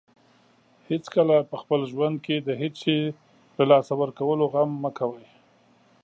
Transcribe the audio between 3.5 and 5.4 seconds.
له لاسه ورکولو غم مه کوئ.